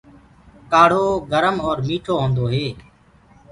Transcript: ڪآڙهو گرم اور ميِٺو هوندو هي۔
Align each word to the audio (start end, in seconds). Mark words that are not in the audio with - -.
ڪآڙهو 0.71 1.07
گرم 1.31 1.55
اور 1.65 1.77
ميِٺو 1.87 2.13
هوندو 2.21 2.45
هي۔ 2.53 2.67